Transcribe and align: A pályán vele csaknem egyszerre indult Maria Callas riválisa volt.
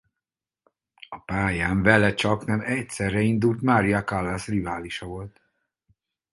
A 1.09 1.19
pályán 1.19 1.83
vele 1.83 2.13
csaknem 2.13 2.59
egyszerre 2.61 3.21
indult 3.21 3.61
Maria 3.61 4.03
Callas 4.03 4.47
riválisa 4.47 5.05
volt. 5.05 5.41